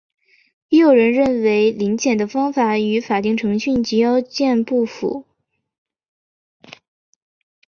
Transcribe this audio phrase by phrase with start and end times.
[0.69, 5.27] 亦有人认为临检的方式与法定程序及要件不符。